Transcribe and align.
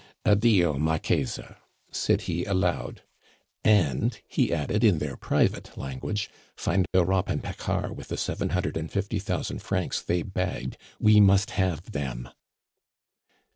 "Addio, 0.25 0.79
Marchesa," 0.79 1.57
said 1.91 2.21
he 2.21 2.43
aloud. 2.45 3.03
"And," 3.63 4.19
he 4.27 4.51
added 4.51 4.83
in 4.83 4.97
their 4.97 5.15
private 5.15 5.77
language, 5.77 6.27
"find 6.55 6.87
Europe 6.91 7.29
and 7.29 7.43
Paccard 7.43 7.95
with 7.95 8.07
the 8.07 8.17
seven 8.17 8.49
hundred 8.49 8.77
and 8.77 8.91
fifty 8.91 9.19
thousand 9.19 9.61
francs 9.61 10.01
they 10.01 10.23
bagged. 10.23 10.79
We 10.99 11.19
must 11.19 11.51
have 11.51 11.91
them." 11.91 12.29